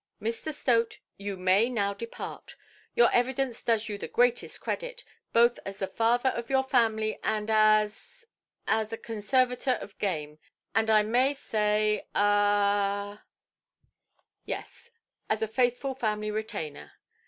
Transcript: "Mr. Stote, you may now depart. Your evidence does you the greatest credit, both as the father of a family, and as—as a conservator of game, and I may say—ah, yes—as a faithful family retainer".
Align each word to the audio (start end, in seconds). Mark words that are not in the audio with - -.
"Mr. 0.19 0.51
Stote, 0.51 0.97
you 1.17 1.37
may 1.37 1.69
now 1.69 1.93
depart. 1.93 2.55
Your 2.95 3.11
evidence 3.13 3.61
does 3.61 3.87
you 3.87 3.99
the 3.99 4.07
greatest 4.07 4.59
credit, 4.59 5.05
both 5.31 5.59
as 5.63 5.77
the 5.77 5.85
father 5.85 6.29
of 6.29 6.49
a 6.49 6.63
family, 6.63 7.19
and 7.23 7.51
as—as 7.51 8.91
a 8.91 8.97
conservator 8.97 9.73
of 9.73 9.95
game, 9.99 10.39
and 10.73 10.89
I 10.89 11.03
may 11.03 11.35
say—ah, 11.35 13.21
yes—as 14.43 15.41
a 15.43 15.47
faithful 15.47 15.93
family 15.93 16.31
retainer". 16.31 16.93